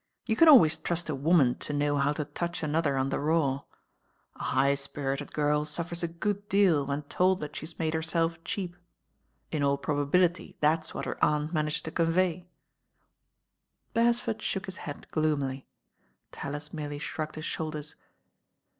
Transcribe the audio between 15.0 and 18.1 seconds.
gloomily. TaUis merely shrugged his shoulders.